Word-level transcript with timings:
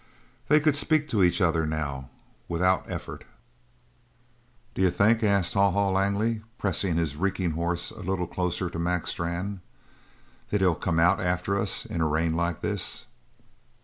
They 0.47 0.59
could 0.59 0.75
speak 0.75 1.07
to 1.09 1.21
each 1.23 1.41
other 1.41 1.63
now 1.63 2.09
without 2.47 2.89
effort. 2.89 3.23
"D'you 4.73 4.89
think," 4.89 5.23
asked 5.23 5.53
Haw 5.53 5.69
Haw 5.69 5.91
Langley, 5.91 6.41
pressing 6.57 6.95
his 6.95 7.15
reeking 7.15 7.51
horse 7.51 7.91
a 7.91 8.01
little 8.01 8.25
closer 8.25 8.67
to 8.67 8.79
Mac 8.79 9.05
Strann, 9.05 9.61
"that 10.49 10.59
he'll 10.59 10.73
come 10.73 10.99
out 10.99 11.19
after 11.21 11.55
us 11.55 11.85
in 11.85 12.01
a 12.01 12.07
rain 12.07 12.35
like 12.35 12.61
this?" 12.61 13.05